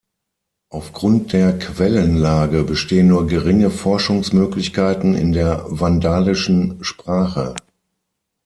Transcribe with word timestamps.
Aufgrund 0.71 1.31
der 1.31 1.59
Quellenlage 1.59 2.63
bestehen 2.63 3.05
nur 3.09 3.27
geringe 3.27 3.69
Forschungsmöglichkeiten 3.69 5.13
in 5.13 5.31
der 5.31 5.63
vandalischen 5.69 6.83
Sprache. 6.83 7.53